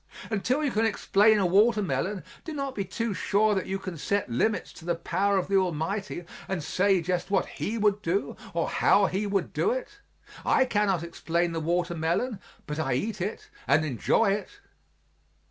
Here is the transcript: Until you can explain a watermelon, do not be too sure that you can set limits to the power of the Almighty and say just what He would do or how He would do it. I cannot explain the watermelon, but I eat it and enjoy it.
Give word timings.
Until 0.31 0.63
you 0.63 0.71
can 0.71 0.83
explain 0.83 1.37
a 1.37 1.45
watermelon, 1.45 2.23
do 2.43 2.53
not 2.53 2.73
be 2.73 2.83
too 2.83 3.13
sure 3.13 3.53
that 3.53 3.67
you 3.67 3.77
can 3.77 3.99
set 3.99 4.31
limits 4.31 4.73
to 4.73 4.83
the 4.83 4.95
power 4.95 5.37
of 5.37 5.47
the 5.47 5.57
Almighty 5.57 6.25
and 6.47 6.63
say 6.63 7.01
just 7.03 7.29
what 7.29 7.45
He 7.45 7.77
would 7.77 8.01
do 8.01 8.35
or 8.55 8.67
how 8.67 9.05
He 9.05 9.27
would 9.27 9.53
do 9.53 9.69
it. 9.69 9.99
I 10.43 10.65
cannot 10.65 11.03
explain 11.03 11.51
the 11.51 11.59
watermelon, 11.59 12.39
but 12.65 12.79
I 12.79 12.93
eat 12.95 13.21
it 13.21 13.51
and 13.67 13.85
enjoy 13.85 14.31
it. 14.31 14.49